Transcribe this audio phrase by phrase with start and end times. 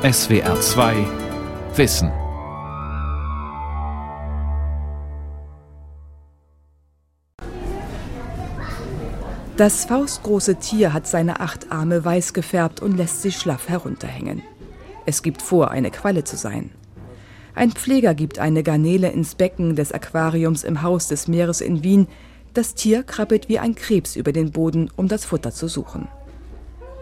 [0.00, 0.94] SWR 2
[1.74, 2.12] Wissen.
[9.56, 14.44] Das faustgroße Tier hat seine acht Arme weiß gefärbt und lässt sie schlaff herunterhängen.
[15.04, 16.70] Es gibt vor, eine Qualle zu sein.
[17.56, 22.06] Ein Pfleger gibt eine Garnele ins Becken des Aquariums im Haus des Meeres in Wien.
[22.54, 26.06] Das Tier krabbelt wie ein Krebs über den Boden, um das Futter zu suchen.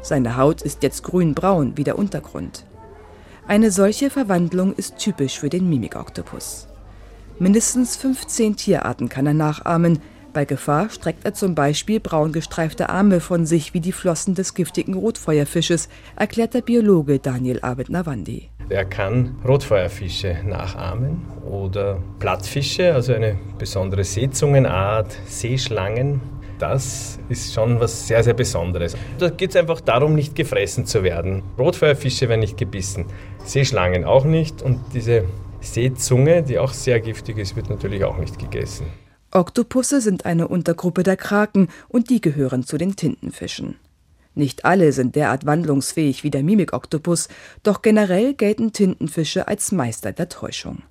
[0.01, 2.65] Seine Haut ist jetzt grünbraun wie der Untergrund.
[3.49, 6.67] Eine solche Verwandlung ist typisch für den Mimikoktopus.
[7.39, 10.01] Mindestens 15 Tierarten kann er nachahmen.
[10.33, 14.55] Bei Gefahr streckt er zum Beispiel braun gestreifte Arme von sich wie die Flossen des
[14.55, 18.51] giftigen Rotfeuerfisches, erklärt der Biologe Daniel Abed Nawandi.
[18.69, 26.21] Er kann Rotfeuerfische nachahmen oder Plattfische, also eine besondere Seezungenart, Seeschlangen.
[26.59, 28.97] Das ist schon was sehr, sehr Besonderes.
[29.19, 31.43] Da geht es einfach darum, nicht gefressen zu werden.
[31.59, 33.07] Rotfeuerfische werden nicht gebissen,
[33.45, 35.25] Seeschlangen auch nicht und diese
[35.61, 38.87] Seezunge, die auch sehr giftig ist, wird natürlich auch nicht gegessen.
[39.33, 43.77] Oktopusse sind eine Untergruppe der Kraken und die gehören zu den Tintenfischen.
[44.35, 47.29] Nicht alle sind derart wandlungsfähig wie der Mimikoktopus,
[47.63, 50.83] doch generell gelten Tintenfische als Meister der Täuschung.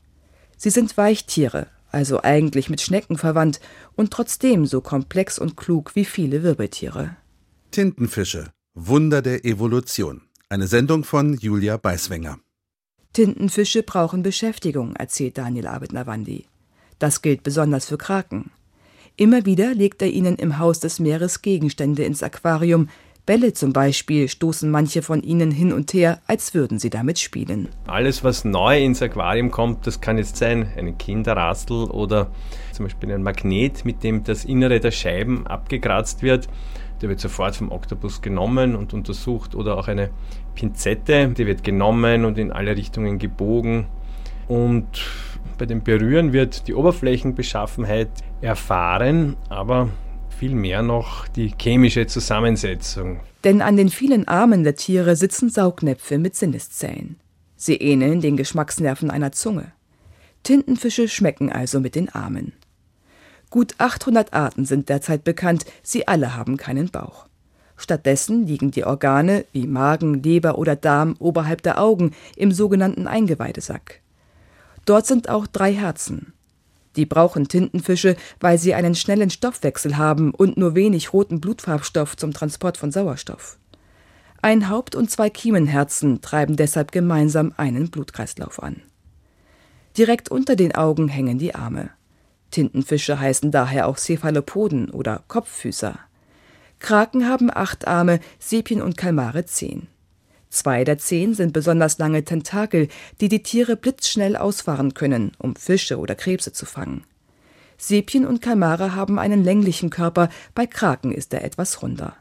[0.57, 3.61] Sie sind Weichtiere, also eigentlich mit Schnecken verwandt
[3.95, 7.15] und trotzdem so komplex und klug wie viele Wirbeltiere.
[7.71, 10.23] Tintenfische Wunder der Evolution.
[10.49, 12.38] Eine Sendung von Julia Beiswenger.
[13.13, 16.45] Tintenfische brauchen Beschäftigung, erzählt Daniel Abed Nawandi.
[16.99, 18.51] Das gilt besonders für Kraken.
[19.16, 22.89] Immer wieder legt er ihnen im Haus des Meeres Gegenstände ins Aquarium.
[23.26, 27.70] Bälle zum Beispiel stoßen manche von ihnen hin und her, als würden sie damit spielen.
[27.88, 32.30] Alles, was neu ins Aquarium kommt, das kann jetzt sein, ein Kinderrastel oder
[32.72, 36.48] zum Beispiel ein Magnet, mit dem das Innere der Scheiben abgekratzt wird.
[37.02, 40.12] Der wird sofort vom Oktopus genommen und untersucht oder auch eine
[40.53, 43.88] Pinzette, die wird genommen und in alle Richtungen gebogen.
[44.48, 44.88] Und
[45.58, 48.09] bei dem Berühren wird die Oberflächenbeschaffenheit
[48.42, 49.90] erfahren, aber
[50.38, 53.19] viel mehr noch die chemische Zusammensetzung.
[53.44, 57.18] Denn an den vielen Armen der Tiere sitzen Saugnäpfe mit Sinneszellen.
[57.56, 59.72] Sie ähneln den Geschmacksnerven einer Zunge.
[60.44, 62.53] Tintenfische schmecken also mit den Armen.
[63.50, 67.28] Gut 800 Arten sind derzeit bekannt, sie alle haben keinen Bauch.
[67.78, 74.02] Stattdessen liegen die Organe wie Magen, Leber oder Darm oberhalb der Augen im sogenannten Eingeweidesack.
[74.85, 76.34] Dort sind auch drei Herzen.
[76.95, 82.33] Die brauchen Tintenfische, weil sie einen schnellen Stoffwechsel haben und nur wenig roten Blutfarbstoff zum
[82.33, 83.57] Transport von Sauerstoff.
[84.41, 88.81] Ein Haupt- und zwei Kiemenherzen treiben deshalb gemeinsam einen Blutkreislauf an.
[89.97, 91.89] Direkt unter den Augen hängen die Arme.
[92.51, 95.97] Tintenfische heißen daher auch Cephalopoden oder Kopffüßer.
[96.79, 99.88] Kraken haben acht Arme, Sepien und Kalmare zehn.
[100.55, 102.88] Zwei der zehn sind besonders lange Tentakel,
[103.19, 107.03] die die Tiere blitzschnell ausfahren können, um Fische oder Krebse zu fangen.
[107.77, 112.16] Sepien und Kalmare haben einen länglichen Körper, bei Kraken ist er etwas runder.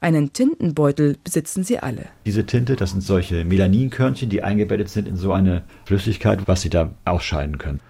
[0.00, 2.06] Einen Tintenbeutel besitzen sie alle.
[2.24, 6.70] Diese Tinte, das sind solche Melaninkörnchen, die eingebettet sind in so eine Flüssigkeit, was sie
[6.70, 7.80] da ausscheiden können.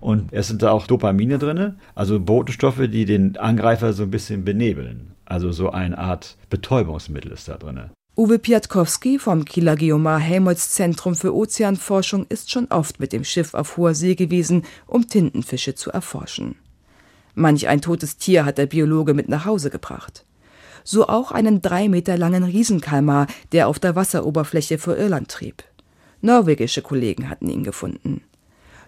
[0.00, 4.44] Und es sind da auch Dopamine drin, also Botenstoffe, die den Angreifer so ein bisschen
[4.44, 5.16] benebeln.
[5.24, 7.90] Also so eine Art Betäubungsmittel ist da drin.
[8.16, 13.54] Uwe Piatkowski vom Kieler Geomar Helmholtz Zentrum für Ozeanforschung ist schon oft mit dem Schiff
[13.54, 16.54] auf hoher See gewesen, um Tintenfische zu erforschen.
[17.34, 20.24] Manch ein totes Tier hat der Biologe mit nach Hause gebracht.
[20.84, 25.64] So auch einen drei Meter langen Riesenkalmar, der auf der Wasseroberfläche vor Irland trieb.
[26.20, 28.22] Norwegische Kollegen hatten ihn gefunden.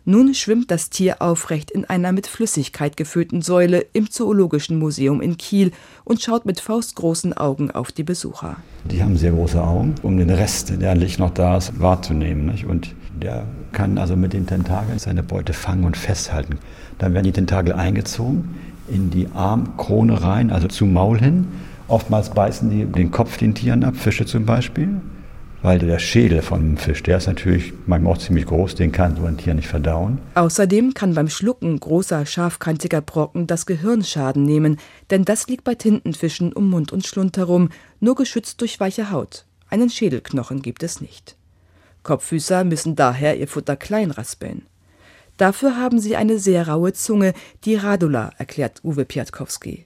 [0.09, 5.37] Nun schwimmt das Tier aufrecht in einer mit Flüssigkeit gefüllten Säule im Zoologischen Museum in
[5.37, 5.72] Kiel
[6.05, 8.56] und schaut mit faustgroßen Augen auf die Besucher.
[8.84, 12.47] Die haben sehr große Augen, um den Rest, der Licht noch da ist, wahrzunehmen.
[12.47, 12.67] Nicht?
[12.67, 16.61] Und der kann also mit den Tentakeln seine Beute fangen und festhalten.
[16.99, 18.55] Dann werden die Tentakel eingezogen
[18.87, 21.49] in die Armkrone rein, also zum Maul hin.
[21.88, 25.00] Oftmals beißen die den Kopf den Tieren ab, Fische zum Beispiel
[25.62, 29.17] weil der Schädel von einem Fisch, der ist natürlich manchmal auch ziemlich groß, den kann
[29.17, 30.19] so ein Tier nicht verdauen.
[30.35, 34.79] Außerdem kann beim Schlucken großer, scharfkantiger Brocken das Gehirn Schaden nehmen,
[35.11, 37.70] denn das liegt bei Tintenfischen um Mund und Schlund herum,
[38.00, 39.47] nur geschützt durch weiche Haut.
[39.69, 41.37] Einen Schädelknochen gibt es nicht.
[42.02, 44.62] Kopffüßer müssen daher ihr Futter klein raspeln.
[45.37, 49.85] Dafür haben sie eine sehr raue Zunge, die Radula, erklärt Uwe Piatkowski.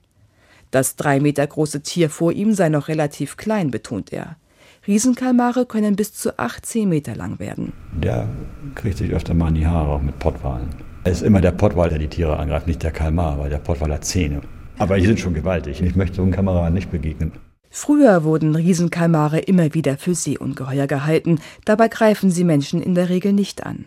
[0.70, 4.36] Das drei Meter große Tier vor ihm sei noch relativ klein, betont er.
[4.86, 7.74] Riesenkalmare können bis zu 18 Meter lang werden.
[7.92, 8.26] Der
[8.74, 10.70] kriegt sich öfter mal in die Haare, auch mit Pottwalen.
[11.04, 13.92] Es ist immer der Pottwal, der die Tiere angreift, nicht der Kalmar, weil der Pottwal
[13.92, 14.40] hat Zähne.
[14.78, 15.82] Aber die sind schon gewaltig.
[15.82, 17.32] Ich möchte so einem Kameraden nicht begegnen.
[17.68, 23.34] Früher wurden Riesenkalmare immer wieder für Seeungeheuer gehalten, dabei greifen sie Menschen in der Regel
[23.34, 23.84] nicht an.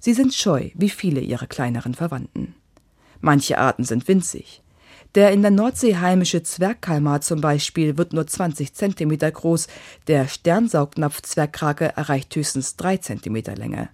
[0.00, 2.54] Sie sind scheu, wie viele ihrer kleineren Verwandten.
[3.20, 4.63] Manche Arten sind winzig.
[5.14, 9.68] Der in der Nordsee heimische Zwergkalmar zum Beispiel wird nur 20 cm groß,
[10.08, 13.90] der Sternsaugnapf-Zwergkrake erreicht höchstens 3 cm Länge.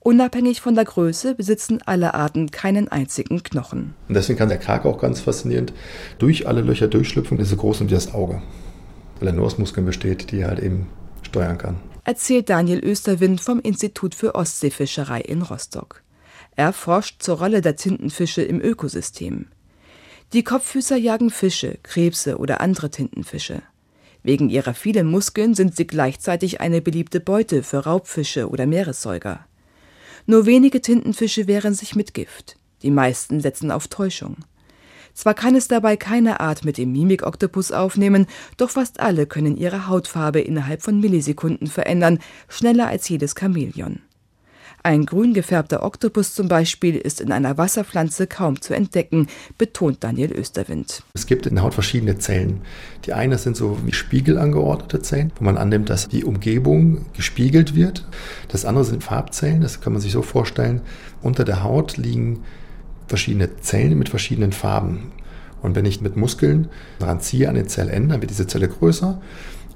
[0.00, 3.94] Unabhängig von der Größe besitzen alle Arten keinen einzigen Knochen.
[4.08, 5.72] Und deswegen kann der Krake auch ganz faszinierend
[6.18, 8.42] durch alle Löcher durchschlüpfen, ist so groß wie das Auge.
[9.20, 10.88] Weil er nur aus Muskeln besteht, die er halt eben
[11.22, 11.76] steuern kann.
[12.04, 16.02] Erzählt Daniel Österwind vom Institut für Ostseefischerei in Rostock.
[16.56, 19.46] Er forscht zur Rolle der Tintenfische im Ökosystem.
[20.32, 23.62] Die Kopffüßer jagen Fische, Krebse oder andere Tintenfische.
[24.22, 29.44] Wegen ihrer vielen Muskeln sind sie gleichzeitig eine beliebte Beute für Raubfische oder Meeressäuger.
[30.26, 32.56] Nur wenige Tintenfische wehren sich mit Gift.
[32.82, 34.36] Die meisten setzen auf Täuschung.
[35.14, 39.88] Zwar kann es dabei keine Art mit dem Mimikoktopus aufnehmen, doch fast alle können ihre
[39.88, 44.00] Hautfarbe innerhalb von Millisekunden verändern, schneller als jedes Chamäleon.
[44.82, 49.26] Ein grün gefärbter Oktopus zum Beispiel ist in einer Wasserpflanze kaum zu entdecken,
[49.58, 51.02] betont Daniel Österwind.
[51.12, 52.62] Es gibt in der Haut verschiedene Zellen.
[53.04, 57.74] Die eine sind so wie Spiegel angeordnete Zellen, wo man annimmt, dass die Umgebung gespiegelt
[57.74, 58.08] wird.
[58.48, 60.80] Das andere sind Farbzellen, das kann man sich so vorstellen.
[61.20, 62.44] Unter der Haut liegen
[63.06, 65.12] verschiedene Zellen mit verschiedenen Farben.
[65.60, 69.20] Und wenn ich mit Muskeln daran ziehe an den Zellenden, dann wird diese Zelle größer.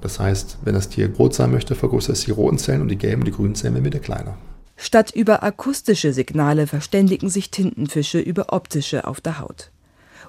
[0.01, 2.97] Das heißt, wenn das Tier rot sein möchte, vergrößert es die roten Zellen und die
[2.97, 4.39] gelben die grünen Zellen werden wieder kleiner.
[4.77, 9.71] Statt über akustische Signale verständigen sich Tintenfische über optische auf der Haut.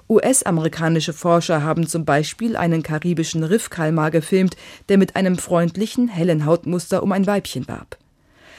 [0.08, 4.56] US-amerikanische Forscher haben zum Beispiel einen karibischen Riffkalmar gefilmt,
[4.88, 7.98] der mit einem freundlichen, hellen Hautmuster um ein Weibchen warb.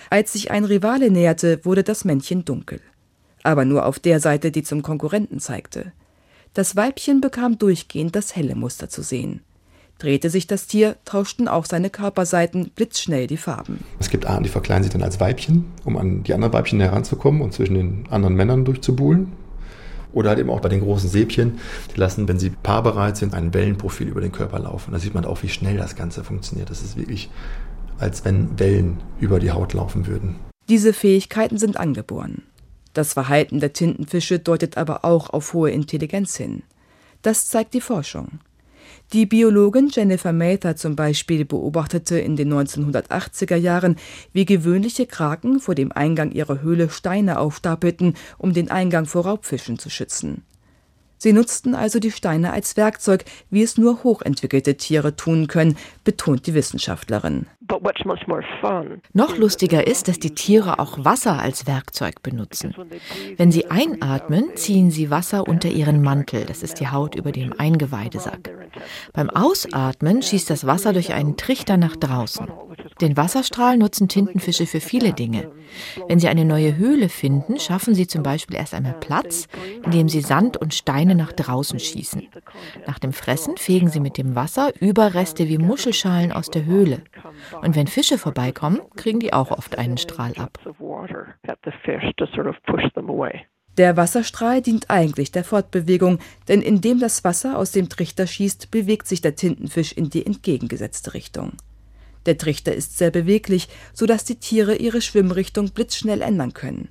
[0.09, 2.81] Als sich ein Rivale näherte, wurde das Männchen dunkel.
[3.43, 5.93] Aber nur auf der Seite, die zum Konkurrenten zeigte.
[6.53, 9.41] Das Weibchen bekam durchgehend das helle Muster zu sehen.
[9.99, 13.83] Drehte sich das Tier, tauschten auch seine Körperseiten blitzschnell die Farben.
[13.99, 17.41] Es gibt Arten, die verkleiden sich dann als Weibchen, um an die anderen Weibchen heranzukommen
[17.41, 19.31] und zwischen den anderen Männern durchzubuhlen.
[20.13, 21.59] Oder halt eben auch bei den großen Säbchen,
[21.93, 24.91] die lassen, wenn sie paarbereit sind, ein Wellenprofil über den Körper laufen.
[24.91, 26.69] Da sieht man auch, wie schnell das Ganze funktioniert.
[26.69, 27.29] Das ist wirklich,
[27.99, 30.37] als wenn Wellen über die Haut laufen würden.
[30.69, 32.43] Diese Fähigkeiten sind angeboren.
[32.93, 36.63] Das Verhalten der Tintenfische deutet aber auch auf hohe Intelligenz hin.
[37.21, 38.39] Das zeigt die Forschung.
[39.13, 43.95] Die Biologin Jennifer Mather zum Beispiel beobachtete in den 1980er Jahren,
[44.33, 49.79] wie gewöhnliche Kraken vor dem Eingang ihrer Höhle Steine aufstapelten, um den Eingang vor Raubfischen
[49.79, 50.43] zu schützen.
[51.17, 55.77] Sie nutzten also die Steine als Werkzeug, wie es nur hochentwickelte Tiere tun können,
[56.07, 57.47] betont die Wissenschaftlerin.
[59.11, 62.73] Noch lustiger ist, dass die Tiere auch Wasser als Werkzeug benutzen.
[63.35, 67.51] Wenn sie einatmen, ziehen sie Wasser unter ihren Mantel, das ist die Haut über dem
[67.57, 68.51] Eingeweidesack.
[69.11, 72.47] Beim Ausatmen schießt das Wasser durch einen Trichter nach draußen.
[73.01, 75.51] Den Wasserstrahl nutzen Tintenfische für viele Dinge.
[76.07, 79.47] Wenn sie eine neue Höhle finden, schaffen sie zum Beispiel erst einmal Platz,
[79.83, 82.27] indem sie Sand und Steine nach draußen schießen.
[82.87, 85.57] Nach dem Fressen fegen sie mit dem Wasser Überreste wie
[85.97, 87.01] Muschelschalen aus der Höhle.
[87.61, 90.59] Und wenn Fische vorbeikommen, kriegen die auch oft einen Strahl ab.
[93.77, 99.07] Der Wasserstrahl dient eigentlich der Fortbewegung, denn indem das Wasser aus dem Trichter schießt, bewegt
[99.07, 101.53] sich der Tintenfisch in die entgegengesetzte Richtung.
[102.25, 106.89] Der Trichter ist sehr beweglich, so dass die Tiere ihre Schwimmrichtung blitzschnell ändern können.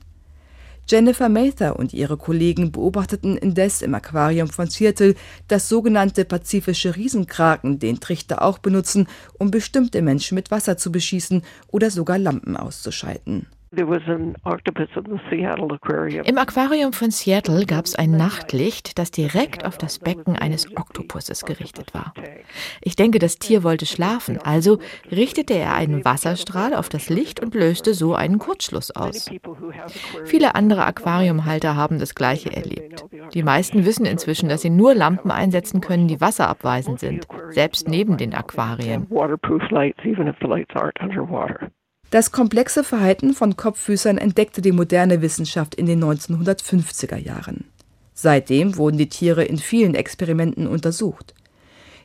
[0.89, 5.17] Jennifer Mather und ihre Kollegen beobachteten indes im Aquarium von Seattle,
[5.49, 11.43] dass sogenannte pazifische Riesenkraken den Trichter auch benutzen, um bestimmte Menschen mit Wasser zu beschießen
[11.69, 13.47] oder sogar Lampen auszuschalten.
[16.25, 21.45] Im Aquarium von Seattle gab es ein Nachtlicht, das direkt auf das Becken eines Oktopuses
[21.45, 22.15] gerichtet war.
[22.81, 24.79] Ich denke, das Tier wollte schlafen, also
[25.11, 29.31] richtete er einen Wasserstrahl auf das Licht und löste so einen Kurzschluss aus.
[30.25, 33.05] Viele andere Aquariumhalter haben das gleiche erlebt.
[33.35, 38.17] Die meisten wissen inzwischen, dass sie nur Lampen einsetzen können, die wasserabweisend sind, selbst neben
[38.17, 39.07] den Aquarien.
[42.11, 47.65] Das komplexe Verhalten von Kopffüßern entdeckte die moderne Wissenschaft in den 1950er Jahren.
[48.15, 51.35] Seitdem wurden die Tiere in vielen Experimenten untersucht.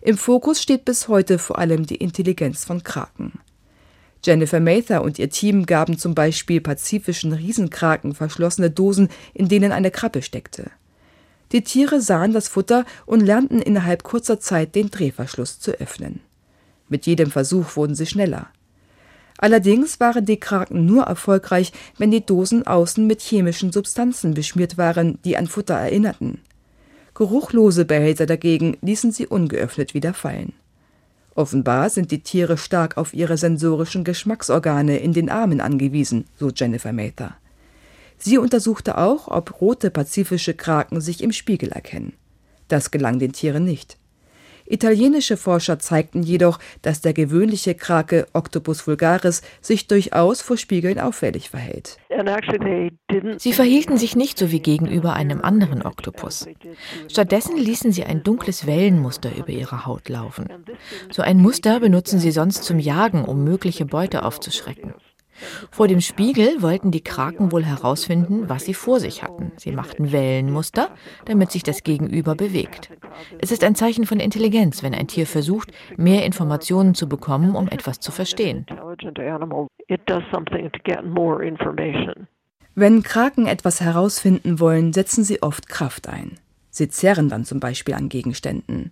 [0.01, 3.34] Im Fokus steht bis heute vor allem die Intelligenz von Kraken.
[4.24, 9.91] Jennifer Mather und ihr Team gaben zum Beispiel pazifischen Riesenkraken verschlossene Dosen, in denen eine
[9.91, 10.72] Krabbe steckte.
[11.51, 16.22] Die Tiere sahen das Futter und lernten innerhalb kurzer Zeit den Drehverschluss zu öffnen.
[16.89, 18.50] Mit jedem Versuch wurden sie schneller.
[19.42, 25.18] Allerdings waren die Kraken nur erfolgreich, wenn die Dosen außen mit chemischen Substanzen beschmiert waren,
[25.26, 26.40] die an Futter erinnerten.
[27.16, 30.54] Geruchlose Behälter dagegen ließen sie ungeöffnet wieder fallen.
[31.34, 36.94] Offenbar sind die Tiere stark auf ihre sensorischen Geschmacksorgane in den Armen angewiesen, so Jennifer
[36.94, 37.36] Mather.
[38.20, 42.14] Sie untersuchte auch, ob rote pazifische Kraken sich im Spiegel erkennen.
[42.68, 43.98] Das gelang den Tieren nicht.
[44.72, 51.50] Italienische Forscher zeigten jedoch, dass der gewöhnliche Krake Octopus vulgaris sich durchaus vor Spiegeln auffällig
[51.50, 51.98] verhält.
[53.38, 56.48] Sie verhielten sich nicht so wie gegenüber einem anderen Oktopus.
[57.10, 60.48] Stattdessen ließen sie ein dunkles Wellenmuster über ihre Haut laufen.
[61.12, 64.94] So ein Muster benutzen sie sonst zum Jagen, um mögliche Beute aufzuschrecken.
[65.82, 69.52] Vor dem Spiegel wollten die Kraken wohl herausfinden, was sie vor sich hatten.
[69.58, 70.92] Sie machten Wellenmuster,
[71.26, 72.92] damit sich das Gegenüber bewegt.
[73.40, 77.68] Es ist ein Zeichen von Intelligenz, wenn ein Tier versucht, mehr Informationen zu bekommen, um
[77.68, 78.68] etwas zu verstehen.
[82.76, 86.38] Wenn Kraken etwas herausfinden wollen, setzen sie oft Kraft ein.
[86.70, 88.92] Sie zerren dann zum Beispiel an Gegenständen.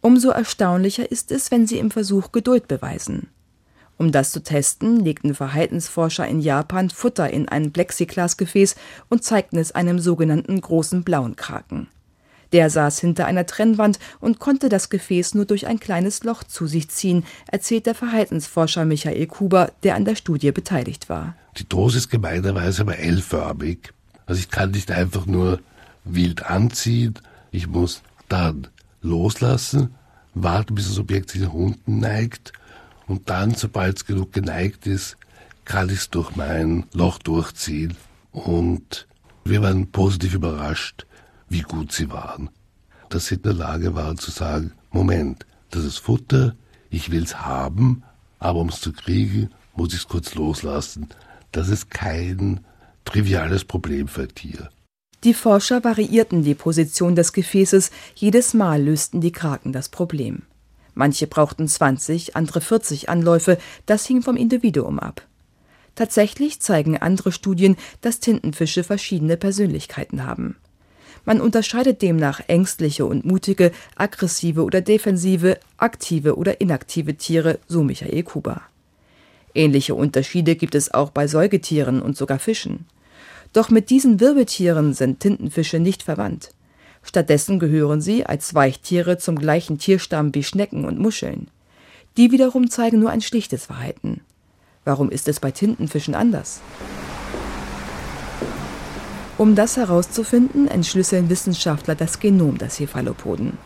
[0.00, 3.33] Umso erstaunlicher ist es, wenn sie im Versuch Geduld beweisen.
[3.96, 8.74] Um das zu testen, legten Verhaltensforscher in Japan Futter in ein Plexiglasgefäß
[9.08, 11.88] und zeigten es einem sogenannten großen blauen Kraken.
[12.52, 16.66] Der saß hinter einer Trennwand und konnte das Gefäß nur durch ein kleines Loch zu
[16.66, 21.34] sich ziehen, erzählt der Verhaltensforscher Michael Kuber, der an der Studie beteiligt war.
[21.56, 23.92] Die Dose ist gemeinerweise aber L-förmig.
[24.26, 25.60] Also ich kann nicht einfach nur
[26.04, 27.14] wild anziehen,
[27.50, 28.68] ich muss dann
[29.02, 29.94] loslassen,
[30.34, 32.52] warten, bis das Objekt sich nach unten neigt
[33.06, 35.16] und dann, sobald es genug geneigt ist,
[35.64, 37.96] kann ich es durch mein Loch durchziehen.
[38.32, 39.06] Und
[39.44, 41.06] wir waren positiv überrascht,
[41.48, 42.50] wie gut sie waren.
[43.08, 46.54] Dass sie in der Lage waren zu sagen, Moment, das ist Futter,
[46.90, 48.02] ich will es haben,
[48.38, 51.08] aber um es zu kriegen, muss ich es kurz loslassen.
[51.52, 52.60] Das ist kein
[53.04, 54.70] triviales Problem für ein Tier.
[55.24, 60.42] Die Forscher variierten die Position des Gefäßes, jedes Mal lösten die Kraken das Problem.
[60.94, 65.26] Manche brauchten 20, andere 40 Anläufe, das hing vom Individuum ab.
[65.94, 70.56] Tatsächlich zeigen andere Studien, dass Tintenfische verschiedene Persönlichkeiten haben.
[71.24, 78.22] Man unterscheidet demnach ängstliche und mutige, aggressive oder defensive, aktive oder inaktive Tiere, so Michael
[78.24, 78.62] Kuba.
[79.54, 82.86] Ähnliche Unterschiede gibt es auch bei Säugetieren und sogar Fischen.
[83.52, 86.50] Doch mit diesen Wirbeltieren sind Tintenfische nicht verwandt.
[87.04, 91.48] Stattdessen gehören sie als Weichtiere zum gleichen Tierstamm wie Schnecken und Muscheln.
[92.16, 94.20] Die wiederum zeigen nur ein schlichtes Verhalten.
[94.84, 96.60] Warum ist es bei Tintenfischen anders?
[99.36, 103.58] Um das herauszufinden, entschlüsseln Wissenschaftler das Genom der Cephalopoden.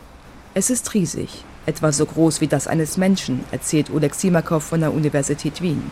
[0.55, 4.95] Es ist riesig, etwa so groß wie das eines Menschen, erzählt Oleg Simakov von der
[4.95, 5.91] Universität Wien.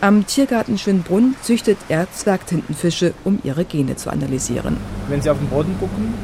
[0.00, 4.76] Am Tiergarten Schönbrunn züchtet er Zwergtintenfische, um ihre Gene zu analysieren.
[5.08, 6.14] Wenn Sie auf den Boden gucken,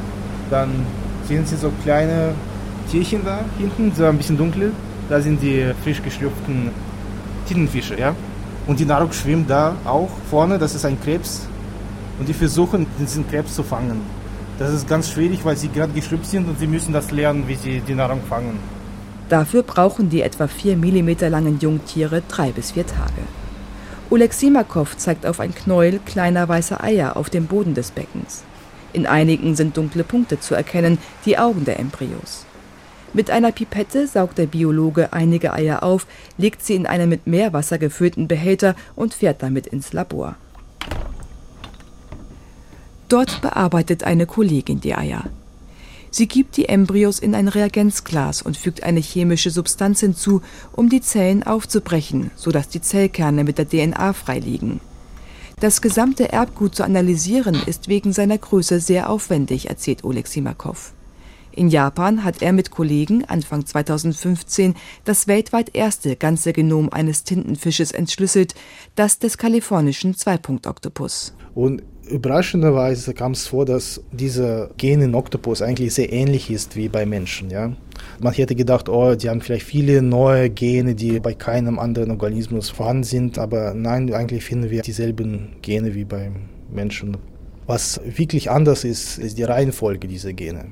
[0.51, 0.71] dann
[1.27, 2.35] sehen Sie so kleine
[2.91, 4.73] Tierchen da hinten, so ein bisschen dunkel.
[5.09, 6.71] Da sind die frisch geschlüpften
[7.47, 8.15] Tintenfische, ja.
[8.67, 11.47] Und die Nahrung schwimmt da auch vorne, das ist ein Krebs.
[12.19, 14.03] Und die versuchen, diesen Krebs zu fangen.
[14.59, 17.55] Das ist ganz schwierig, weil sie gerade geschlüpft sind und sie müssen das lernen, wie
[17.55, 18.59] sie die Nahrung fangen.
[19.31, 23.23] Dafür brauchen die etwa 4 mm langen Jungtiere drei bis vier Tage.
[24.11, 28.43] Oleg Simakov zeigt auf ein Knäuel kleiner weißer Eier auf dem Boden des Beckens.
[28.93, 32.45] In einigen sind dunkle Punkte zu erkennen, die Augen der Embryos.
[33.13, 36.07] Mit einer Pipette saugt der Biologe einige Eier auf,
[36.39, 40.37] legt sie in einen mit Meerwasser gefüllten Behälter und fährt damit ins Labor.
[43.09, 45.25] Dort bearbeitet eine Kollegin die Eier.
[46.13, 50.43] Sie gibt die Embryos in ein Reagenzglas und fügt eine chemische Substanz hinzu,
[50.73, 54.81] um die Zellen aufzubrechen, sodass die Zellkerne mit der DNA freiliegen.
[55.61, 60.95] Das gesamte Erbgut zu analysieren ist wegen seiner Größe sehr aufwendig, erzählt Oleg Simakov.
[61.53, 67.91] In Japan hat er mit Kollegen Anfang 2015 das weltweit erste ganze Genom eines Tintenfisches
[67.91, 68.55] entschlüsselt,
[68.95, 71.35] das des kalifornischen Zweipunkt-Oktopus.
[71.55, 76.89] Und überraschenderweise kam es vor, dass dieser Gen in Oktopus eigentlich sehr ähnlich ist wie
[76.89, 77.51] bei Menschen.
[77.51, 77.73] Ja?
[78.21, 82.71] Man hätte gedacht, oh, die haben vielleicht viele neue Gene, die bei keinem anderen Organismus
[82.71, 87.17] vorhanden sind, aber nein, eigentlich finden wir dieselben Gene wie beim Menschen.
[87.67, 90.67] Was wirklich anders ist, ist die Reihenfolge dieser Gene.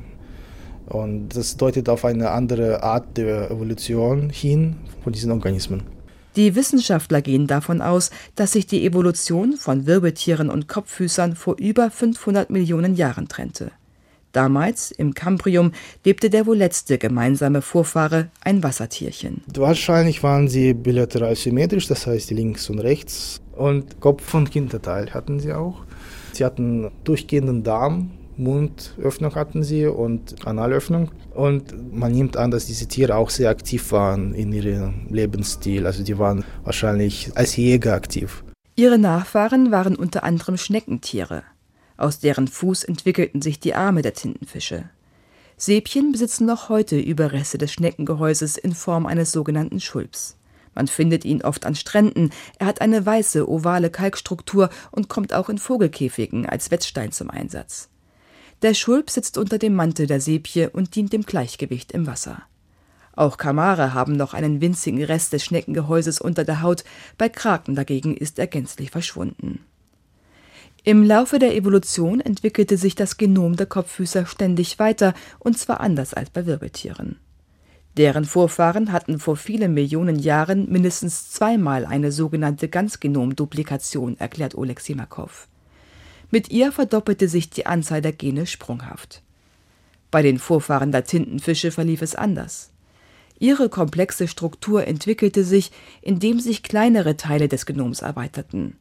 [0.88, 5.82] Und das deutet auf eine andere Art der Evolution hin von diesen Organismen.
[6.36, 11.90] Die Wissenschaftler gehen davon aus, dass sich die Evolution von Wirbeltieren und Kopffüßern vor über
[11.90, 13.72] 500 Millionen Jahren trennte.
[14.32, 15.72] Damals, im Kambrium,
[16.04, 19.42] lebte der wohl letzte gemeinsame Vorfahre, ein Wassertierchen.
[19.54, 23.40] Wahrscheinlich waren sie bilateral symmetrisch, das heißt links und rechts.
[23.56, 25.82] Und Kopf und Hinterteil hatten sie auch.
[26.32, 31.10] Sie hatten durchgehenden Darm, Mundöffnung hatten sie und Analöffnung.
[31.34, 35.86] Und man nimmt an, dass diese Tiere auch sehr aktiv waren in ihrem Lebensstil.
[35.86, 38.44] Also die waren wahrscheinlich als Jäger aktiv.
[38.76, 41.42] Ihre Nachfahren waren unter anderem Schneckentiere.
[41.96, 44.88] Aus deren Fuß entwickelten sich die Arme der Tintenfische.
[45.56, 50.36] Säbchen besitzen noch heute Überreste des Schneckengehäuses in Form eines sogenannten Schulps.
[50.76, 52.30] Man findet ihn oft an Stränden.
[52.60, 57.88] Er hat eine weiße, ovale Kalkstruktur und kommt auch in Vogelkäfigen als Wetzstein zum Einsatz.
[58.62, 62.42] Der Schulp sitzt unter dem Mantel der Sepie und dient dem Gleichgewicht im Wasser.
[63.14, 66.84] Auch Kamare haben noch einen winzigen Rest des Schneckengehäuses unter der Haut,
[67.18, 69.60] bei Kraken dagegen ist er gänzlich verschwunden.
[70.84, 76.14] Im Laufe der Evolution entwickelte sich das Genom der Kopffüßer ständig weiter, und zwar anders
[76.14, 77.18] als bei Wirbeltieren.
[77.96, 85.48] Deren Vorfahren hatten vor vielen Millionen Jahren mindestens zweimal eine sogenannte Ganzgenomduplikation, erklärt Oleg Simakov.
[86.30, 89.22] Mit ihr verdoppelte sich die Anzahl der Gene sprunghaft.
[90.10, 92.70] Bei den Vorfahren der Tintenfische verlief es anders.
[93.38, 95.70] Ihre komplexe Struktur entwickelte sich,
[96.02, 98.76] indem sich kleinere Teile des Genoms erweiterten.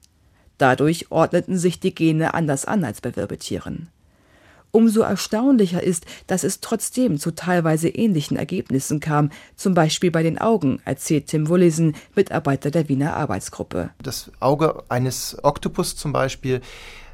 [0.57, 3.89] Dadurch ordneten sich die Gene anders an als bei Wirbeltieren.
[4.71, 10.37] Umso erstaunlicher ist, dass es trotzdem zu teilweise ähnlichen Ergebnissen kam, zum Beispiel bei den
[10.37, 13.91] Augen, erzählt Tim Wullisen, Mitarbeiter der Wiener Arbeitsgruppe.
[14.03, 16.61] Das Auge eines Oktopus zum Beispiel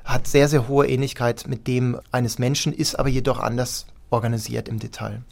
[0.04, 4.80] hat sehr, sehr hohe Ähnlichkeit mit dem eines Menschen, ist aber jedoch anders organisiert im
[4.80, 5.24] Detail.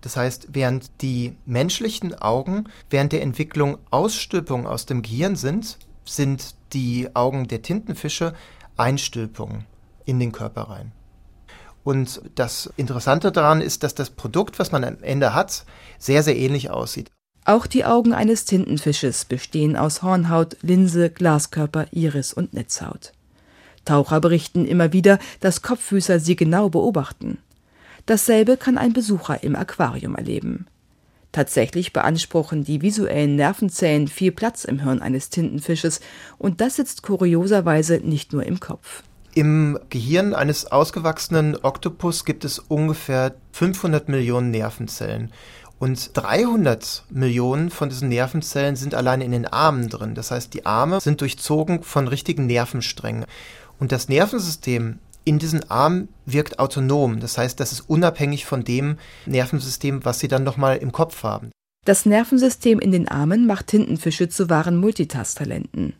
[0.00, 6.54] Das heißt, während die menschlichen Augen während der Entwicklung Ausstülpungen aus dem Gehirn sind, sind
[6.72, 8.34] die Augen der Tintenfische
[8.76, 9.64] Einstülpungen
[10.04, 10.92] in den Körper rein.
[11.84, 15.64] Und das Interessante daran ist, dass das Produkt, was man am Ende hat,
[15.98, 17.10] sehr, sehr ähnlich aussieht.
[17.46, 23.12] Auch die Augen eines Tintenfisches bestehen aus Hornhaut, Linse, Glaskörper, Iris und Netzhaut.
[23.84, 27.38] Taucher berichten immer wieder, dass Kopffüßer sie genau beobachten.
[28.06, 30.66] Dasselbe kann ein Besucher im Aquarium erleben.
[31.32, 36.00] Tatsächlich beanspruchen die visuellen Nervenzellen viel Platz im Hirn eines Tintenfisches
[36.38, 39.02] und das sitzt kurioserweise nicht nur im Kopf.
[39.34, 45.32] Im Gehirn eines ausgewachsenen Oktopus gibt es ungefähr 500 Millionen Nervenzellen.
[45.80, 50.14] Und 300 Millionen von diesen Nervenzellen sind allein in den Armen drin.
[50.14, 53.26] Das heißt, die Arme sind durchzogen von richtigen Nervensträngen.
[53.78, 57.20] Und das Nervensystem in diesen Armen wirkt autonom.
[57.20, 61.50] Das heißt, das ist unabhängig von dem Nervensystem, was sie dann nochmal im Kopf haben.
[61.84, 65.94] Das Nervensystem in den Armen macht Tintenfische zu wahren Multitask-Talenten.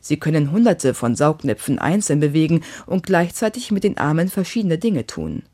[0.00, 5.44] Sie können hunderte von Saugnäpfen einzeln bewegen und gleichzeitig mit den Armen verschiedene Dinge tun.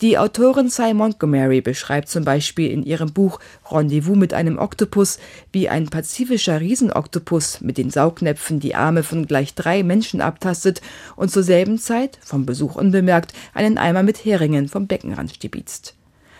[0.00, 3.38] Die Autorin Cy Montgomery beschreibt zum Beispiel in ihrem Buch
[3.70, 5.20] Rendezvous mit einem Oktopus,
[5.52, 10.82] wie ein pazifischer Riesenoktopus mit den Saugnäpfen die Arme von gleich drei Menschen abtastet
[11.14, 15.94] und zur selben Zeit, vom Besuch unbemerkt, einen Eimer mit Heringen vom Beckenrand stibitzt.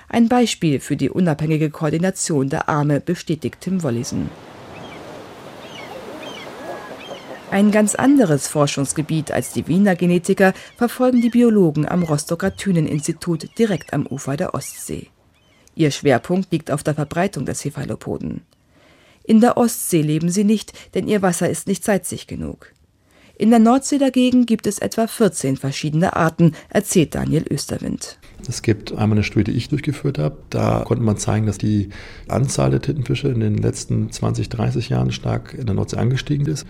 [0.09, 4.31] Ein Beispiel für die unabhängige Koordination der Arme bestätigt Tim Wollisen.
[7.51, 13.93] Ein ganz anderes Forschungsgebiet als die Wiener Genetiker verfolgen die Biologen am Rostocker Thüneninstitut direkt
[13.93, 15.09] am Ufer der Ostsee.
[15.77, 18.43] Ihr Schwerpunkt liegt auf der Verbreitung der Cephalopoden.
[19.25, 22.73] In der Ostsee leben sie nicht, denn ihr Wasser ist nicht salzig genug.
[23.37, 28.19] In der Nordsee dagegen gibt es etwa 14 verschiedene Arten, erzählt Daniel Österwind.
[28.49, 30.37] Es gibt einmal eine Studie, die ich durchgeführt habe.
[30.51, 31.89] Da konnte man zeigen, dass die
[32.29, 36.67] Anzahl der Tintenfische in den letzten 20, 30 Jahren stark in der Nordsee angestiegen ist.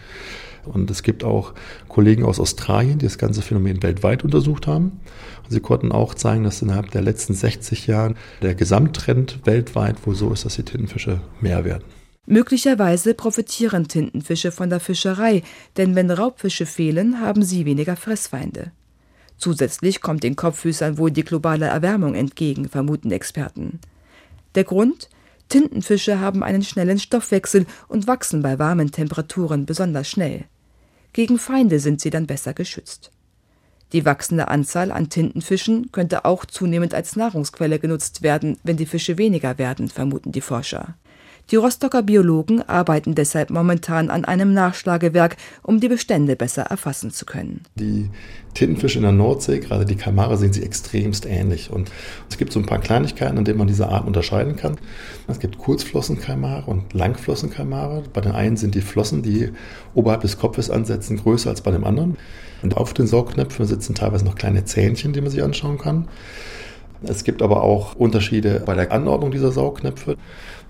[0.64, 1.52] Und es gibt auch
[1.88, 5.00] Kollegen aus Australien, die das ganze Phänomen weltweit untersucht haben.
[5.44, 10.14] Und sie konnten auch zeigen, dass innerhalb der letzten 60 Jahren der Gesamttrend weltweit wohl
[10.14, 11.84] so ist, dass die Tintenfische mehr werden.
[12.26, 15.42] Möglicherweise profitieren Tintenfische von der Fischerei,
[15.76, 18.72] denn wenn Raubfische fehlen, haben sie weniger Fressfeinde.
[19.44, 23.78] Zusätzlich kommt den Kopffüßern wohl die globale Erwärmung entgegen, vermuten Experten.
[24.54, 25.10] Der Grund?
[25.50, 30.46] Tintenfische haben einen schnellen Stoffwechsel und wachsen bei warmen Temperaturen besonders schnell.
[31.12, 33.10] Gegen Feinde sind sie dann besser geschützt.
[33.92, 39.18] Die wachsende Anzahl an Tintenfischen könnte auch zunehmend als Nahrungsquelle genutzt werden, wenn die Fische
[39.18, 40.94] weniger werden, vermuten die Forscher.
[41.50, 47.26] Die Rostocker Biologen arbeiten deshalb momentan an einem Nachschlagewerk, um die Bestände besser erfassen zu
[47.26, 47.60] können.
[47.74, 48.08] Die
[48.54, 51.70] Tintenfische in der Nordsee, gerade die Kalmare, sehen sich extremst ähnlich.
[51.70, 51.90] Und
[52.30, 54.78] es gibt so ein paar Kleinigkeiten, an denen man diese Arten unterscheiden kann.
[55.28, 58.04] Es gibt Kurzflossenkalmare und Langflossenkalmare.
[58.10, 59.50] Bei den einen sind die Flossen, die
[59.92, 62.16] oberhalb des Kopfes ansetzen, größer als bei dem anderen.
[62.62, 66.08] Und auf den Saugnäpfen sitzen teilweise noch kleine Zähnchen, die man sich anschauen kann.
[67.06, 70.16] Es gibt aber auch Unterschiede bei der Anordnung dieser Saugnäpfe.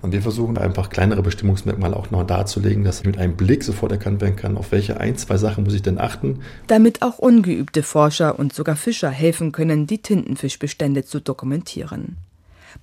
[0.04, 4.20] Und wir versuchen einfach kleinere Bestimmungsmerkmale auch noch darzulegen, dass mit einem Blick sofort erkannt
[4.20, 6.40] werden kann, auf welche ein, zwei Sachen muss ich denn achten.
[6.66, 12.18] Damit auch ungeübte Forscher und sogar Fischer helfen können, die Tintenfischbestände zu dokumentieren.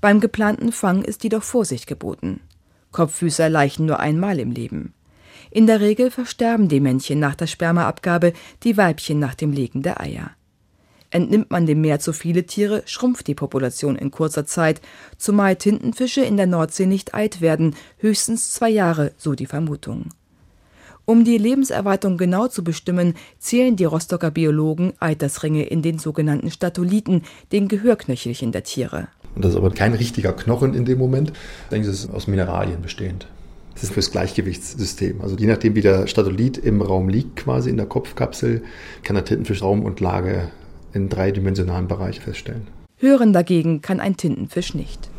[0.01, 2.39] Beim geplanten Fang ist jedoch Vorsicht geboten.
[2.91, 4.95] Kopffüßer leichen nur einmal im Leben.
[5.51, 10.01] In der Regel versterben die Männchen nach der Spermaabgabe, die Weibchen nach dem Legen der
[10.01, 10.31] Eier.
[11.11, 14.81] Entnimmt man dem Meer zu viele Tiere, schrumpft die Population in kurzer Zeit,
[15.17, 20.09] zumal Tintenfische in der Nordsee nicht alt werden, höchstens zwei Jahre, so die Vermutung.
[21.03, 27.23] Um die Lebenserwartung genau zu bestimmen, zählen die Rostocker Biologen Altersringe in den sogenannten Statoliten,
[27.51, 29.09] den Gehörknöchelchen der Tiere.
[29.35, 31.33] Und das ist aber kein richtiger Knochen in dem Moment.
[31.71, 33.27] Ich es ist aus Mineralien bestehend.
[33.73, 35.21] Das ist fürs Gleichgewichtssystem.
[35.21, 38.63] Also je nachdem, wie der Statolit im Raum liegt, quasi in der Kopfkapsel,
[39.03, 40.51] kann der Tintenfisch Raum und Lage
[40.93, 42.67] in dreidimensionalen Bereich feststellen.
[42.97, 45.09] Hören dagegen kann ein Tintenfisch nicht.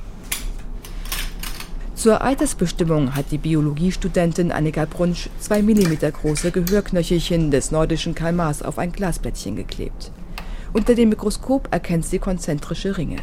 [1.95, 8.79] Zur Altersbestimmung hat die Biologiestudentin Annika Brunsch zwei Millimeter große Gehörknöchelchen des nordischen Kalmars auf
[8.79, 10.11] ein Glasblättchen geklebt.
[10.73, 13.19] Unter dem Mikroskop erkennt sie konzentrische Ringe.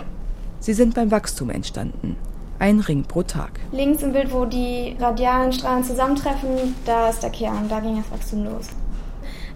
[0.62, 2.16] Sie sind beim Wachstum entstanden.
[2.60, 3.60] Ein Ring pro Tag.
[3.72, 8.12] Links im Bild, wo die radialen Strahlen zusammentreffen, da ist der Kern, da ging das
[8.12, 8.68] Wachstum los.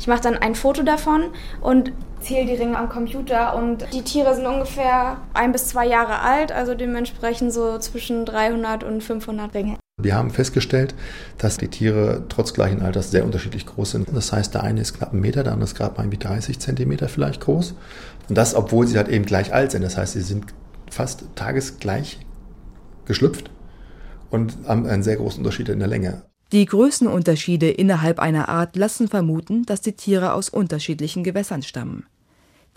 [0.03, 1.29] Ich mache dann ein Foto davon
[1.61, 6.19] und zähle die Ringe am Computer und die Tiere sind ungefähr ein bis zwei Jahre
[6.19, 9.77] alt, also dementsprechend so zwischen 300 und 500 Ringe.
[10.01, 10.93] Wir haben festgestellt,
[11.37, 14.09] dass die Tiere trotz gleichen Alters sehr unterschiedlich groß sind.
[14.13, 16.59] Das heißt, der eine ist knapp einen Meter, der andere ist gerade mal irgendwie 30
[16.59, 17.73] Zentimeter vielleicht groß.
[18.27, 19.83] Und das, obwohl sie halt eben gleich alt sind.
[19.83, 20.47] Das heißt, sie sind
[20.91, 22.19] fast tagesgleich
[23.05, 23.49] geschlüpft
[24.31, 26.23] und haben einen sehr großen Unterschied in der Länge.
[26.53, 32.05] Die Größenunterschiede innerhalb einer Art lassen vermuten, dass die Tiere aus unterschiedlichen Gewässern stammen.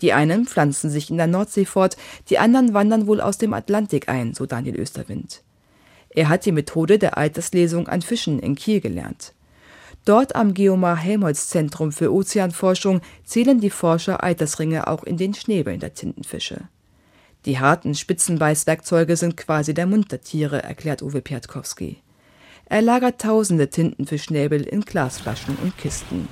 [0.01, 1.95] Die einen pflanzen sich in der Nordsee fort,
[2.31, 5.43] die anderen wandern wohl aus dem Atlantik ein, so Daniel Österwind.
[6.09, 9.35] Er hat die Methode der Alterslesung an Fischen in Kiel gelernt.
[10.05, 15.79] Dort am Geomar Helmholtz Zentrum für Ozeanforschung zählen die Forscher Altersringe auch in den Schnäbeln
[15.79, 16.61] der Tintenfische.
[17.45, 22.01] Die harten Spitzenbeißwerkzeuge sind quasi der Mund der Tiere, erklärt Uwe Piatkowski.
[22.69, 26.27] Er lagert tausende Tintenfischschnäbel in Glasflaschen und Kisten.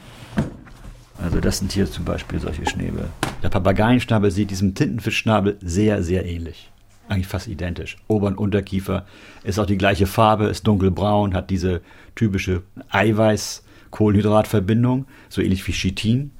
[1.17, 3.07] Also das sind hier zum Beispiel solche Schnäbel.
[3.41, 6.73] Der Papageienschnabel sieht diesem Tintenfischschnabel sehr, sehr ähnlich.
[7.07, 7.95] Eigentlich fast identisch.
[8.09, 9.05] Ober- und Unterkiefer
[9.43, 11.79] ist auch die gleiche Farbe, ist dunkelbraun, hat diese
[12.15, 16.31] typische Eiweiß-Kohlenhydratverbindung, so ähnlich wie Chitin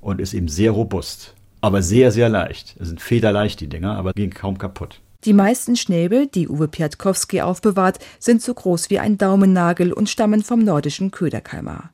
[0.00, 1.34] und ist eben sehr robust.
[1.60, 2.74] Aber sehr, sehr leicht.
[2.80, 5.01] Es sind federleicht, die Dinger, aber gehen kaum kaputt.
[5.24, 10.42] Die meisten Schnäbel, die Uwe Piatkowski aufbewahrt, sind so groß wie ein Daumennagel und stammen
[10.42, 11.90] vom nordischen Köderkalmar.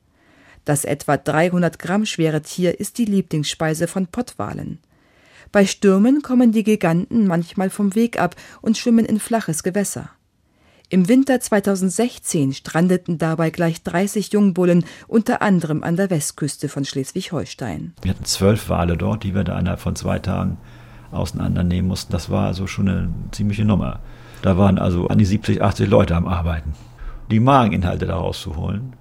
[0.64, 4.78] Das etwa 300 Gramm schwere Tier ist die Lieblingsspeise von Pottwalen.
[5.52, 10.08] Bei Stürmen kommen die Giganten manchmal vom Weg ab und schwimmen in flaches Gewässer.
[10.88, 17.92] Im Winter 2016 strandeten dabei gleich 30 Jungbullen, unter anderem an der Westküste von Schleswig-Holstein.
[18.00, 20.56] Wir hatten zwölf Wale dort, die wir da innerhalb von zwei Tagen
[21.11, 22.12] auseinandernehmen mussten.
[22.12, 24.01] Das war also schon eine ziemliche Nummer.
[24.42, 26.73] Da waren also an die 70, 80 Leute am Arbeiten.
[27.31, 28.94] Die Mageninhalte da rauszuholen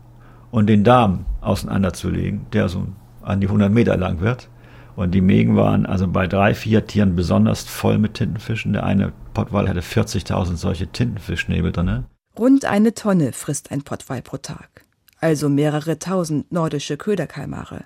[0.52, 2.88] und den Darm auseinanderzulegen, der so
[3.22, 4.50] an die 100 Meter lang wird.
[4.96, 8.74] Und die Mägen waren also bei drei, vier Tieren besonders voll mit Tintenfischen.
[8.74, 12.06] Der eine Pottwal hatte 40.000 solche Tintenfischnäbel drin.
[12.38, 14.86] Rund eine Tonne frisst ein Pottwal pro Tag.
[15.20, 17.86] Also mehrere tausend nordische Köderkalmare.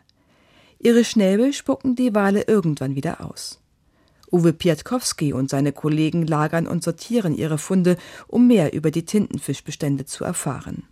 [0.79, 3.60] Ihre Schnäbel spucken die Wale irgendwann wieder aus.
[4.31, 10.05] Uwe Piatkowski und seine Kollegen lagern und sortieren ihre Funde, um mehr über die Tintenfischbestände
[10.05, 10.83] zu erfahren.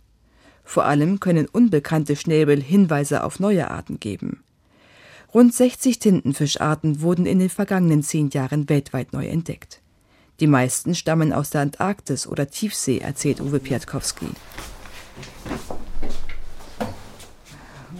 [0.64, 4.42] Vor allem können unbekannte Schnäbel Hinweise auf neue Arten geben.
[5.32, 9.80] Rund 60 Tintenfischarten wurden in den vergangenen zehn Jahren weltweit neu entdeckt.
[10.40, 14.26] Die meisten stammen aus der Antarktis oder Tiefsee, erzählt Uwe Piatkowski.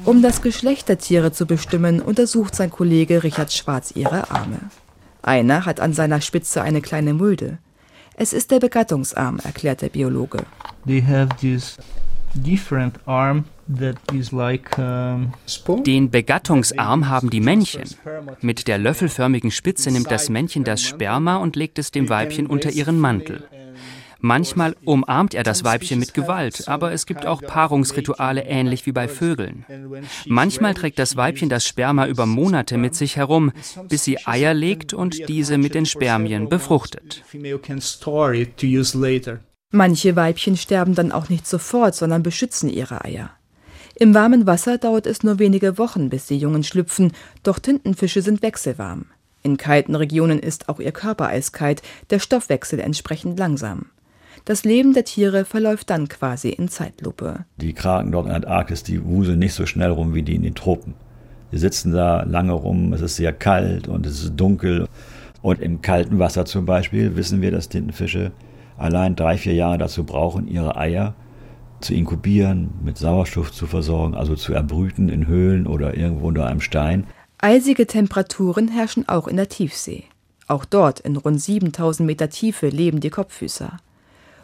[0.04, 4.58] Um das Geschlecht der Tiere zu bestimmen, untersucht sein Kollege Richard Schwarz ihre Arme.
[5.22, 7.58] Einer hat an seiner Spitze eine kleine Mulde.
[8.16, 10.44] Es ist der Begattungsarm, erklärt der Biologe.
[10.86, 11.78] They have this
[15.84, 17.82] den Begattungsarm haben die Männchen.
[18.40, 22.70] Mit der löffelförmigen Spitze nimmt das Männchen das Sperma und legt es dem Weibchen unter
[22.70, 23.48] ihren Mantel.
[24.20, 29.08] Manchmal umarmt er das Weibchen mit Gewalt, aber es gibt auch Paarungsrituale ähnlich wie bei
[29.08, 29.64] Vögeln.
[30.26, 33.52] Manchmal trägt das Weibchen das Sperma über Monate mit sich herum,
[33.88, 37.24] bis sie Eier legt und diese mit den Spermien befruchtet.
[39.72, 43.30] Manche Weibchen sterben dann auch nicht sofort, sondern beschützen ihre Eier.
[43.94, 48.42] Im warmen Wasser dauert es nur wenige Wochen, bis die Jungen schlüpfen, doch Tintenfische sind
[48.42, 49.06] wechselwarm.
[49.42, 53.86] In kalten Regionen ist auch ihr Körper eiskalt, der Stoffwechsel entsprechend langsam.
[54.44, 57.44] Das Leben der Tiere verläuft dann quasi in Zeitlupe.
[57.56, 60.42] Die Kraken dort in der Antarktis, die wuseln nicht so schnell rum wie die in
[60.42, 60.94] den Tropen.
[61.52, 64.88] Die sitzen da lange rum, es ist sehr kalt und es ist dunkel.
[65.42, 68.32] Und im kalten Wasser zum Beispiel wissen wir, dass Tintenfische
[68.76, 71.14] allein drei, vier Jahre dazu brauchen, ihre Eier
[71.80, 76.60] zu inkubieren, mit Sauerstoff zu versorgen, also zu erbrüten in Höhlen oder irgendwo unter einem
[76.60, 77.06] Stein.
[77.38, 80.04] Eisige Temperaturen herrschen auch in der Tiefsee.
[80.46, 83.78] Auch dort in rund 7000 Meter Tiefe leben die Kopffüßer.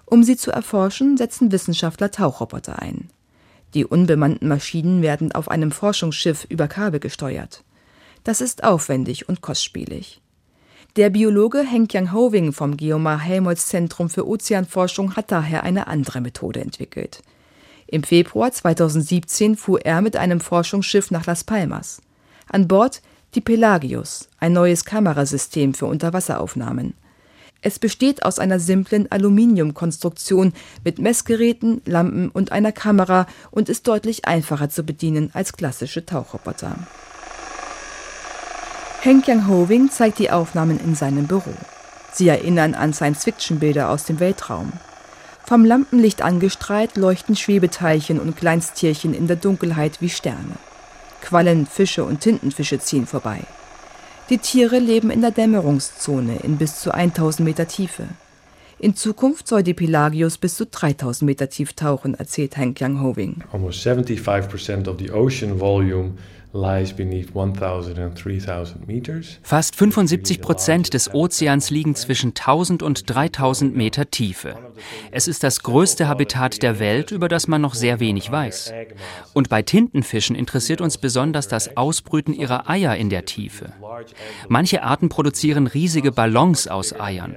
[0.07, 3.11] Um sie zu erforschen, setzen Wissenschaftler Tauchroboter ein.
[3.75, 7.63] Die unbemannten Maschinen werden auf einem Forschungsschiff über Kabel gesteuert.
[8.25, 10.23] Das ist aufwendig und kostspielig.
[10.97, 16.23] Der Biologe Henk Yang Hoving vom Geomar Helmholtz Zentrum für Ozeanforschung hat daher eine andere
[16.23, 17.23] Methode entwickelt.
[17.87, 22.01] Im Februar 2017 fuhr er mit einem Forschungsschiff nach Las Palmas.
[22.49, 23.03] An Bord
[23.35, 26.95] die Pelagius, ein neues Kamerasystem für Unterwasseraufnahmen.
[27.67, 30.53] Es besteht aus einer simplen Aluminiumkonstruktion
[30.85, 36.77] mit Messgeräten, Lampen und einer Kamera und ist deutlich einfacher zu bedienen als klassische Tauchroboter.
[39.01, 41.53] Henk Yang Hoving zeigt die Aufnahmen in seinem Büro.
[42.13, 44.73] Sie erinnern an Science-Fiction-Bilder aus dem Weltraum.
[45.45, 50.55] Vom Lampenlicht angestrahlt leuchten Schwebeteilchen und Kleinsttierchen in der Dunkelheit wie Sterne.
[51.21, 53.41] Quallen, Fische und Tintenfische ziehen vorbei.
[54.29, 58.09] Die Tiere leben in der Dämmerungszone in bis zu 1000 Meter Tiefe.
[58.77, 63.45] In Zukunft soll die Pelagius bis zu 3000 Meter tief tauchen, erzählt Hank Young Hoving.
[63.53, 66.15] Almost 75% of the ocean volume
[69.43, 74.57] Fast 75 Prozent des Ozeans liegen zwischen 1000 und 3000 Meter Tiefe.
[75.11, 78.73] Es ist das größte Habitat der Welt, über das man noch sehr wenig weiß.
[79.35, 83.73] Und bei Tintenfischen interessiert uns besonders das Ausbrüten ihrer Eier in der Tiefe.
[84.49, 87.37] Manche Arten produzieren riesige Ballons aus Eiern.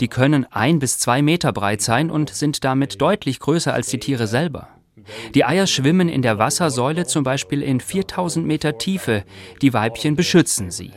[0.00, 3.98] Die können ein bis zwei Meter breit sein und sind damit deutlich größer als die
[3.98, 4.68] Tiere selber.
[5.34, 9.24] Die Eier schwimmen in der Wassersäule zum Beispiel in 4000 Meter Tiefe.
[9.60, 10.92] Die Weibchen beschützen sie.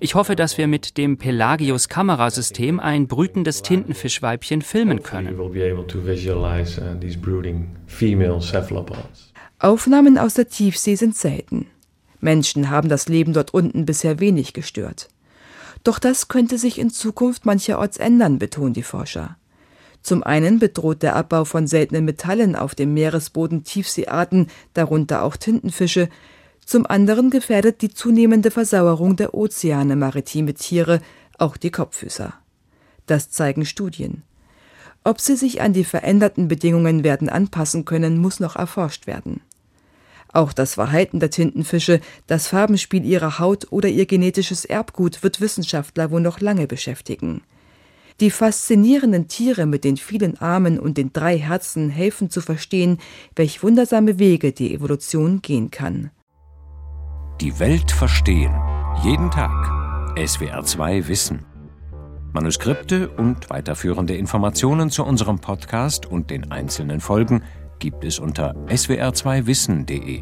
[0.00, 5.38] Ich hoffe, dass wir mit dem Pelagius Kamerasystem ein brütendes Tintenfischweibchen filmen können.
[5.38, 5.50] Uh,
[9.58, 11.66] Aufnahmen aus der Tiefsee sind selten.
[12.20, 15.08] Menschen haben das Leben dort unten bisher wenig gestört.
[15.84, 19.36] Doch das könnte sich in Zukunft mancherorts ändern, betonen die Forscher.
[20.02, 26.08] Zum einen bedroht der Abbau von seltenen Metallen auf dem Meeresboden Tiefseearten, darunter auch Tintenfische,
[26.64, 31.00] zum anderen gefährdet die zunehmende Versauerung der Ozeane maritime Tiere,
[31.38, 32.34] auch die Kopffüßer.
[33.06, 34.22] Das zeigen Studien.
[35.04, 39.40] Ob sie sich an die veränderten Bedingungen werden anpassen können, muss noch erforscht werden.
[40.32, 46.10] Auch das Verhalten der Tintenfische, das Farbenspiel ihrer Haut oder ihr genetisches Erbgut wird Wissenschaftler
[46.10, 47.42] wohl noch lange beschäftigen.
[48.22, 52.98] Die faszinierenden Tiere mit den vielen Armen und den drei Herzen helfen zu verstehen,
[53.34, 56.12] welch wundersame Wege die Evolution gehen kann.
[57.40, 58.54] Die Welt verstehen.
[59.02, 59.50] Jeden Tag.
[60.16, 61.44] SWR2 Wissen.
[62.32, 67.42] Manuskripte und weiterführende Informationen zu unserem Podcast und den einzelnen Folgen
[67.80, 70.20] gibt es unter swr2wissen.de.